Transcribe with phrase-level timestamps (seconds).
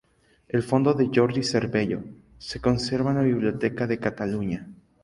[0.47, 2.01] El fondo de Jordi Cervelló
[2.39, 4.67] se conserva en la Biblioteca de Cataluña.